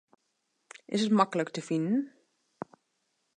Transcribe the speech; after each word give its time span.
Is 0.95 1.01
it 1.05 1.11
maklik 1.17 1.49
te 1.53 1.61
finen? 1.69 1.97